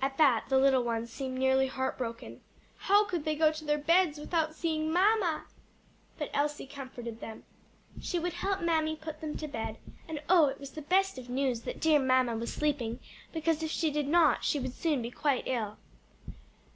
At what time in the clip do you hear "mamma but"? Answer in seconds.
4.90-6.30